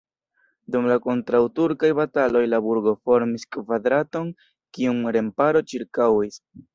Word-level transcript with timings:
Dum 0.75 0.85
la 0.91 0.95
kontraŭturkaj 1.01 1.91
bataloj 1.99 2.41
la 2.53 2.59
burgo 2.67 2.93
formis 3.09 3.45
kvadraton, 3.57 4.31
kiun 4.79 4.99
remparo 5.19 5.63
ĉirkaŭis. 5.73 6.39